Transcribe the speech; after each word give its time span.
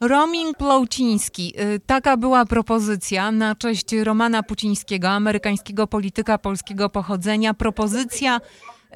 Roaming 0.00 0.56
Płociński. 0.56 1.54
Y, 1.76 1.80
taka 1.86 2.16
była 2.16 2.44
propozycja 2.44 3.32
na 3.32 3.54
cześć 3.54 3.92
Romana 4.04 4.42
Pucińskiego, 4.42 5.08
amerykańskiego 5.08 5.86
polityka 5.86 6.38
polskiego 6.38 6.88
pochodzenia. 6.88 7.54
Propozycja 7.54 8.40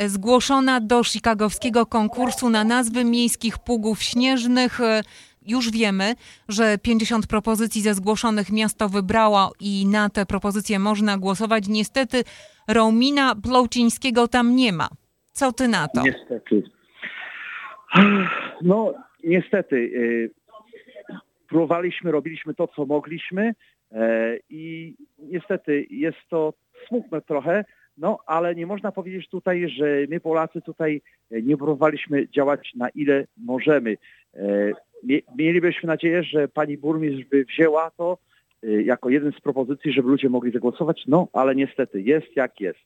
y, 0.03 0.09
zgłoszona 0.09 0.81
do 0.81 1.05
chicagowskiego 1.05 1.87
konkursu 1.87 2.51
na 2.51 2.65
nazwy 2.65 3.05
miejskich 3.05 3.59
pługów 3.59 4.03
śnieżnych. 4.03 4.81
Y, 4.81 5.03
już 5.47 5.71
wiemy, 5.71 6.15
że 6.49 6.79
50 6.79 7.27
propozycji 7.27 7.83
ze 7.83 7.95
zgłoszonych 7.95 8.53
miasto 8.53 8.89
wybrało 8.89 9.53
i 9.61 9.87
na 9.87 10.09
te 10.09 10.27
propozycje 10.27 10.79
można 10.79 11.19
głosować. 11.19 11.69
Niestety 11.69 12.25
Romina 12.69 13.35
Płocińskiego 13.35 14.29
tam 14.29 14.57
nie 14.57 14.73
ma. 14.73 14.89
Co 15.33 15.53
ty 15.53 15.69
na 15.69 15.89
to? 15.89 16.03
Niestety. 16.03 16.63
No, 18.63 18.95
niestety 19.25 19.91
próbowaliśmy, 21.53 22.13
robiliśmy 22.13 22.55
to, 22.55 22.69
co 22.69 22.87
mogliśmy 22.87 23.55
e, 23.93 24.37
i 24.51 24.95
niestety 25.19 25.87
jest 25.91 26.19
to 26.31 26.53
smutne 26.89 27.21
trochę, 27.21 27.65
no 27.99 28.19
ale 28.27 28.55
nie 28.55 28.67
można 28.67 28.93
powiedzieć 28.93 29.29
tutaj, 29.29 29.69
że 29.69 29.87
my 30.09 30.21
Polacy 30.21 30.61
tutaj 30.61 31.03
nie 31.31 31.57
próbowaliśmy 31.57 32.29
działać 32.29 32.73
na 32.75 32.89
ile 32.89 33.27
możemy. 33.37 33.97
E, 34.35 34.73
mielibyśmy 35.37 35.87
nadzieję, 35.87 36.23
że 36.23 36.49
pani 36.49 36.79
burmistrz 36.79 37.25
by 37.31 37.45
wzięła 37.45 37.91
to 37.91 38.19
e, 38.63 38.83
jako 38.83 39.11
jeden 39.11 39.33
z 39.33 39.41
propozycji, 39.41 39.93
żeby 39.93 40.09
ludzie 40.09 40.29
mogli 40.29 40.53
zagłosować, 40.53 41.05
no 41.07 41.29
ale 41.33 41.55
niestety 41.55 42.03
jest 42.03 42.37
jak 42.37 42.61
jest 42.61 42.81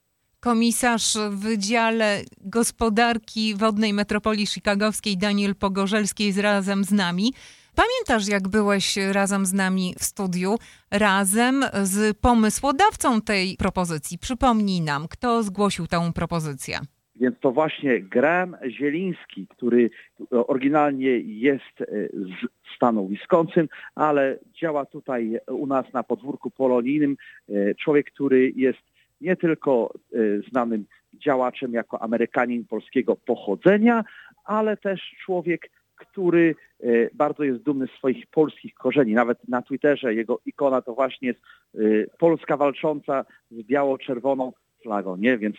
komisarz 0.46 1.16
w 1.30 1.42
Wydziale 1.42 2.20
Gospodarki 2.40 3.54
Wodnej 3.54 3.92
Metropolii 3.92 4.46
Chicagowskiej 4.46 5.18
Daniel 5.18 5.54
Pogorzelski 5.54 6.24
jest 6.26 6.40
razem 6.40 6.84
z 6.84 6.92
nami. 6.92 7.32
Pamiętasz, 7.74 8.28
jak 8.28 8.48
byłeś 8.48 8.96
razem 9.12 9.46
z 9.46 9.52
nami 9.52 9.94
w 9.98 10.04
studiu, 10.04 10.54
razem 10.90 11.64
z 11.82 12.18
pomysłodawcą 12.18 13.20
tej 13.20 13.56
propozycji? 13.56 14.18
Przypomnij 14.18 14.80
nam, 14.80 15.08
kto 15.08 15.42
zgłosił 15.42 15.86
tę 15.86 16.10
propozycję. 16.14 16.78
Więc 17.16 17.36
to 17.40 17.52
właśnie 17.52 18.00
Graham 18.00 18.56
Zieliński, 18.68 19.46
który 19.46 19.90
oryginalnie 20.30 21.18
jest 21.18 21.80
e, 21.80 21.86
z 22.12 22.76
stanu 22.76 23.08
Wisconsin, 23.08 23.68
ale 23.94 24.38
działa 24.60 24.84
tutaj 24.84 25.38
u 25.48 25.66
nas 25.66 25.92
na 25.92 26.02
podwórku 26.02 26.50
polonijnym. 26.50 27.16
E, 27.48 27.74
człowiek, 27.74 28.10
który 28.10 28.52
jest 28.56 28.95
nie 29.20 29.36
tylko 29.36 29.92
e, 30.14 30.18
znanym 30.50 30.84
działaczem 31.14 31.72
jako 31.72 32.02
Amerykanin 32.02 32.64
polskiego 32.64 33.16
pochodzenia, 33.16 34.04
ale 34.44 34.76
też 34.76 35.00
człowiek, 35.24 35.70
który 35.96 36.54
e, 36.80 36.86
bardzo 37.14 37.44
jest 37.44 37.62
dumny 37.62 37.86
z 37.86 37.98
swoich 37.98 38.26
polskich 38.26 38.74
korzeni. 38.74 39.12
Nawet 39.12 39.48
na 39.48 39.62
Twitterze 39.62 40.14
jego 40.14 40.40
ikona 40.46 40.82
to 40.82 40.94
właśnie 40.94 41.28
jest 41.28 41.40
e, 41.74 41.78
Polska 42.18 42.56
walcząca 42.56 43.24
z 43.50 43.62
biało-czerwoną 43.62 44.52
flagą, 44.82 45.16
nie? 45.16 45.38
Więc 45.38 45.56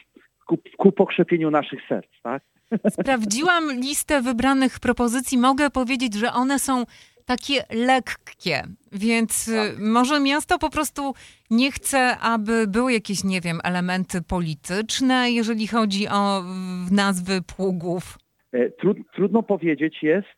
ku, 0.47 0.57
ku 0.77 0.91
pokrzepieniu 0.91 1.51
naszych 1.51 1.79
serc, 1.89 2.07
tak? 2.23 2.43
Sprawdziłam 2.89 3.71
listę 3.71 4.21
wybranych 4.21 4.79
propozycji. 4.79 5.37
Mogę 5.37 5.69
powiedzieć, 5.69 6.13
że 6.13 6.33
one 6.33 6.59
są 6.59 6.83
takie 7.27 7.63
lekkie, 7.87 8.63
więc 8.91 9.45
tak. 9.45 9.79
może 9.79 10.19
miasto 10.19 10.59
po 10.59 10.69
prostu 10.69 11.13
nie 11.51 11.71
chce, 11.71 12.17
aby 12.17 12.67
były 12.67 12.93
jakieś, 12.93 13.23
nie 13.23 13.41
wiem, 13.41 13.59
elementy 13.63 14.21
polityczne, 14.21 15.31
jeżeli 15.31 15.67
chodzi 15.67 16.07
o 16.07 16.43
nazwy 16.91 17.41
pługów. 17.55 18.17
E, 18.53 18.69
trudno 19.15 19.43
powiedzieć 19.43 20.03
jest, 20.03 20.37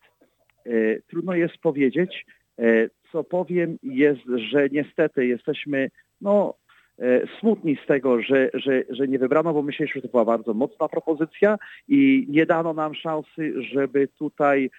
e, 0.66 0.70
trudno 1.10 1.34
jest 1.34 1.58
powiedzieć, 1.58 2.26
e, 2.58 2.88
co 3.12 3.24
powiem 3.24 3.78
jest, 3.82 4.20
że 4.50 4.68
niestety 4.72 5.26
jesteśmy 5.26 5.90
no, 6.20 6.54
smutni 7.40 7.78
z 7.84 7.86
tego, 7.86 8.22
że, 8.22 8.50
że, 8.54 8.82
że 8.90 9.08
nie 9.08 9.18
wybrano, 9.18 9.54
bo 9.54 9.62
myśleliśmy, 9.62 10.00
że 10.00 10.08
to 10.08 10.10
była 10.10 10.24
bardzo 10.24 10.54
mocna 10.54 10.88
propozycja 10.88 11.56
i 11.88 12.26
nie 12.28 12.46
dano 12.46 12.72
nam 12.72 12.94
szansy, 12.94 13.62
żeby 13.72 14.08
tutaj 14.08 14.70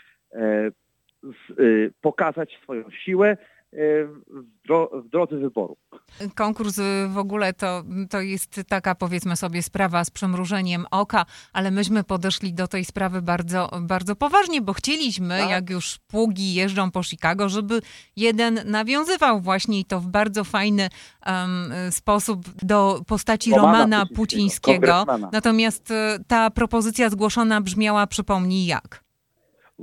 pokazać 2.02 2.60
swoją 2.64 2.84
siłę, 3.06 3.38
w, 3.74 4.22
dro 4.66 4.90
w 5.06 5.10
drodze 5.10 5.38
wyboru. 5.38 5.78
Konkurs 6.36 6.80
w 7.08 7.18
ogóle 7.18 7.54
to, 7.54 7.84
to 8.10 8.22
jest 8.22 8.62
taka 8.68 8.96
powiedzmy 8.96 9.36
sobie 9.36 9.64
sprawa 9.64 10.04
z 10.04 10.12
przemrużeniem 10.12 10.86
oka, 10.92 11.26
ale 11.54 11.72
myśmy 11.72 12.04
podeszli 12.04 12.54
do 12.54 12.68
tej 12.68 12.86
sprawy 12.86 13.22
bardzo, 13.22 13.70
bardzo 13.82 14.16
poważnie, 14.16 14.62
bo 14.62 14.74
chcieliśmy, 14.74 15.40
tak. 15.40 15.50
jak 15.50 15.70
już 15.70 16.00
pługi 16.08 16.54
jeżdżą 16.54 16.92
po 16.92 17.04
Chicago, 17.04 17.50
żeby 17.50 17.82
jeden 18.16 18.60
nawiązywał 18.66 19.42
właśnie 19.42 19.80
i 19.80 19.86
to 19.86 20.00
w 20.00 20.08
bardzo 20.08 20.44
fajny 20.44 20.90
um, 21.26 21.72
sposób 21.92 22.42
do 22.62 23.02
postaci 23.08 23.52
Romana, 23.52 23.72
Romana 23.72 24.06
Pucińskiego. 24.16 25.06
Natomiast 25.32 25.92
e, 25.92 26.20
ta 26.28 26.50
propozycja 26.50 27.10
zgłoszona 27.10 27.62
brzmiała, 27.62 28.08
przypomnij 28.08 28.66
jak. 28.66 29.11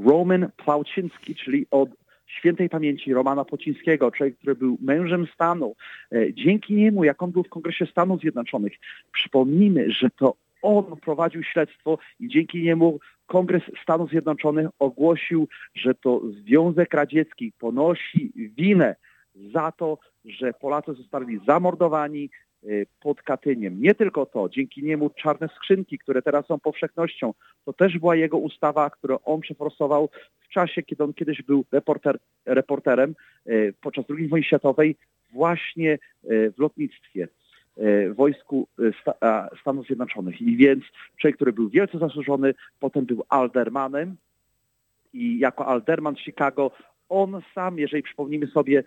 Roman 0.07 0.51
Plauczyński, 0.57 1.35
czyli 1.35 1.67
od 1.71 1.91
świętej 2.27 2.69
pamięci 2.69 3.15
Romana 3.15 3.45
Pocińskiego, 3.45 4.11
człowiek, 4.11 4.39
który 4.39 4.55
był 4.55 4.79
mężem 4.81 5.27
stanu. 5.35 5.75
E, 6.13 6.35
dzięki 6.35 6.75
niemu, 6.75 7.05
jak 7.05 7.23
on 7.23 7.31
był 7.31 7.43
w 7.43 7.49
Kongresie 7.49 7.87
Stanów 7.87 8.21
Zjednoczonych, 8.21 8.73
przypomnijmy, 9.13 9.93
że 9.93 10.11
to 10.11 10.35
on 10.63 10.85
prowadził 10.97 11.43
śledztwo 11.43 11.99
i 12.21 12.29
dzięki 12.29 12.63
niemu 12.63 12.99
Kongres 13.27 13.63
Stanów 13.83 14.11
Zjednoczonych 14.11 14.69
ogłosił, 14.79 15.49
że 15.75 15.95
to 15.95 16.21
Związek 16.31 16.95
Radziecki 16.95 17.53
ponosi 17.59 18.33
winę 18.37 18.97
za 19.53 19.73
to, 19.73 19.99
że 20.25 20.53
Polacy 20.53 20.95
zostali 20.95 21.41
zamordowani, 21.47 22.31
pod 23.01 23.23
Katyniem. 23.23 23.83
Nie 23.83 23.95
tylko 23.95 24.27
to, 24.27 24.49
dzięki 24.49 24.83
niemu 24.83 25.11
czarne 25.11 25.49
skrzynki, 25.57 25.99
które 25.99 26.23
teraz 26.23 26.47
są 26.47 26.59
powszechnością, 26.59 27.35
to 27.65 27.73
też 27.73 27.99
była 27.99 28.17
jego 28.17 28.39
ustawa, 28.39 28.91
którą 28.91 29.19
on 29.25 29.41
przeforsował 29.41 30.09
w 30.41 30.49
czasie, 30.49 30.83
kiedy 30.83 31.05
on 31.05 31.15
kiedyś 31.15 31.43
był 31.43 31.65
reporter, 31.73 32.19
reporterem 32.47 33.15
y, 33.47 33.75
podczas 33.81 34.05
II 34.11 34.29
wojny 34.29 34.47
światowej 34.47 34.97
właśnie 35.33 35.99
y, 36.25 36.53
w 36.57 36.59
lotnictwie 36.59 37.29
wojsku 38.15 38.69
Stanów 39.61 39.87
Zjednoczonych. 39.87 40.41
I 40.41 40.57
więc 40.57 40.85
człowiek, 41.21 41.37
który 41.37 41.53
był 41.53 41.69
wielce 41.69 41.99
zasłużony, 41.99 42.55
potem 42.81 43.05
był 43.05 43.25
aldermanem 43.29 44.17
i 45.13 45.39
jako 45.39 45.67
alderman 45.67 46.17
Chicago 46.17 46.71
on 47.09 47.41
sam, 47.55 47.79
jeżeli 47.79 48.03
przypomnimy 48.03 48.47
sobie 48.47 48.85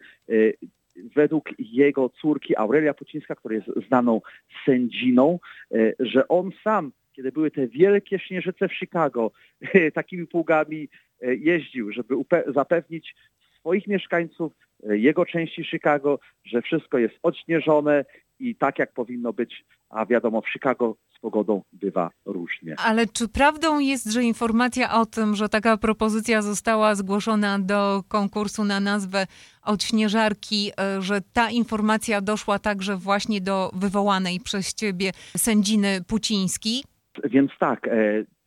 według 0.96 1.50
jego 1.60 2.10
córki 2.10 2.58
Aurelia 2.58 2.94
Pucińska, 2.94 3.36
która 3.36 3.56
jest 3.56 3.68
znaną 3.88 4.22
sędziną, 4.66 5.40
e, 5.72 5.94
że 6.00 6.28
on 6.28 6.52
sam, 6.64 6.92
kiedy 7.14 7.32
były 7.32 7.52
te 7.52 7.68
wielkie 7.68 8.20
śnieżyce 8.20 8.68
w 8.68 8.74
Chicago, 8.74 9.32
takimi 9.94 10.28
pługami 10.28 10.90
e, 11.22 11.36
jeździł, 11.36 11.92
żeby 11.92 12.16
zapewnić 12.48 13.16
swoich 13.62 13.88
mieszkańców 13.88 14.54
e, 14.90 14.98
jego 14.98 15.26
części 15.26 15.64
Chicago, 15.64 16.20
że 16.46 16.62
wszystko 16.62 16.98
jest 16.98 17.16
odśnieżone 17.24 18.06
i 18.40 18.56
tak 18.56 18.80
jak 18.80 18.94
powinno 18.94 19.34
być, 19.34 19.66
a 19.90 20.06
wiadomo 20.06 20.42
w 20.42 20.50
Chicago 20.50 20.96
pogodą 21.22 21.62
bywa 21.74 22.10
różnie. 22.26 22.76
Ale 22.86 23.08
czy 23.08 23.28
prawdą 23.28 23.80
jest, 23.80 24.12
że 24.12 24.24
informacja 24.24 24.94
o 24.94 25.06
tym, 25.06 25.36
że 25.36 25.50
taka 25.50 25.78
propozycja 25.78 26.42
została 26.42 26.96
zgłoszona 26.96 27.60
do 27.60 28.04
konkursu 28.08 28.64
na 28.64 28.80
nazwę 28.80 29.28
odśnieżarki, 29.64 30.72
e, 30.80 31.02
że 31.02 31.22
ta 31.34 31.50
informacja 31.50 32.22
doszła 32.22 32.60
także 32.60 32.98
właśnie 32.98 33.42
do 33.42 33.72
wywołanej 33.74 34.40
przez 34.40 34.74
ciebie 34.74 35.12
sędziny 35.38 36.00
Puciński? 36.08 36.84
Więc 37.24 37.52
tak, 37.60 37.88
e, 37.88 37.92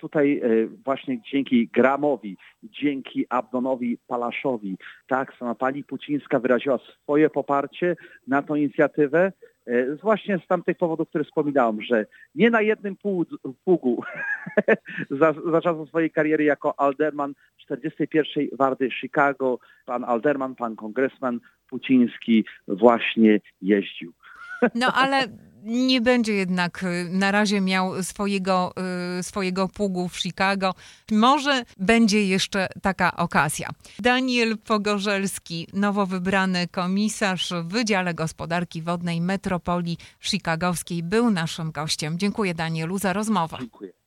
tutaj 0.08 0.40
e, 0.44 0.66
właśnie 0.84 1.20
dzięki 1.32 1.68
Gramowi, 1.68 2.36
dzięki 2.62 3.26
Abdonowi 3.28 3.98
Palaszowi, 4.06 4.78
tak, 5.06 5.34
sama 5.38 5.54
pani 5.54 5.84
Pucińska 5.84 6.38
wyraziła 6.38 6.78
swoje 7.02 7.30
poparcie 7.30 7.96
na 8.26 8.42
tę 8.42 8.58
inicjatywę. 8.58 9.32
E, 9.66 9.96
właśnie 9.96 10.38
z 10.38 10.46
tamtych 10.46 10.76
powodów, 10.76 11.08
które 11.08 11.24
wspominałem, 11.24 11.82
że 11.82 12.06
nie 12.34 12.50
na 12.50 12.60
jednym 12.60 12.96
pługu 13.64 14.02
za, 15.20 15.34
za 15.50 15.60
czasów 15.60 15.88
swojej 15.88 16.10
kariery 16.10 16.44
jako 16.44 16.80
alderman 16.80 17.34
41. 17.56 18.48
Wardy 18.52 18.90
Chicago, 18.90 19.58
pan 19.86 20.04
alderman, 20.04 20.54
pan 20.54 20.76
kongresman 20.76 21.40
Puciński 21.68 22.44
właśnie 22.68 23.40
jeździł. 23.62 24.12
No 24.74 24.86
ale 24.94 25.28
nie 25.64 26.00
będzie 26.00 26.32
jednak 26.32 26.82
y, 26.82 27.08
na 27.10 27.30
razie 27.30 27.60
miał 27.60 28.02
swojego, 28.02 28.74
y, 29.18 29.22
swojego 29.22 29.68
pługu 29.68 30.08
w 30.08 30.18
Chicago. 30.18 30.74
Może 31.10 31.64
będzie 31.76 32.26
jeszcze 32.26 32.68
taka 32.82 33.16
okazja. 33.16 33.68
Daniel 33.98 34.58
Pogorzelski, 34.58 35.68
nowo 35.72 36.06
wybrany 36.06 36.68
komisarz 36.68 37.52
w 37.62 37.68
Wydziale 37.68 38.14
Gospodarki 38.14 38.82
Wodnej 38.82 39.20
Metropolii 39.20 39.98
Chicagowskiej, 40.20 41.02
był 41.02 41.30
naszym 41.30 41.72
gościem. 41.72 42.18
Dziękuję 42.18 42.54
Danielu 42.54 42.98
za 42.98 43.12
rozmowę. 43.12 43.56
Dziękuję. 43.60 43.94